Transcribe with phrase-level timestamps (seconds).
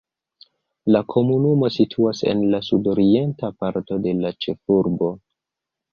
[0.95, 5.13] La komunumo situas en la sudorienta parto de la ĉefurbo.